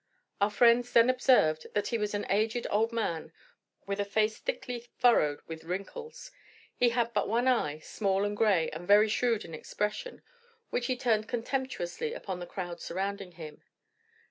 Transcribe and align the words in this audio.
Our 0.41 0.49
friends 0.49 0.91
then 0.93 1.11
observed 1.11 1.67
that 1.75 1.89
he 1.89 1.99
was 1.99 2.15
an 2.15 2.25
aged 2.27 2.65
man 2.91 3.31
with 3.85 3.99
a 3.99 4.03
face 4.03 4.39
thickly 4.39 4.87
furrowed 4.97 5.41
with 5.45 5.63
wrinkles. 5.63 6.31
He 6.75 6.89
had 6.89 7.13
but 7.13 7.27
one 7.29 7.47
eye, 7.47 7.77
small 7.77 8.23
and 8.25 8.35
gray 8.35 8.71
and 8.71 8.87
very 8.87 9.07
shrewd 9.09 9.45
in 9.45 9.53
expression, 9.53 10.23
which 10.71 10.87
he 10.87 10.97
turned 10.97 11.27
contemptuously 11.27 12.15
upon 12.15 12.39
the 12.39 12.47
crowd 12.49 12.81
surrounding 12.81 13.33
him. 13.33 13.61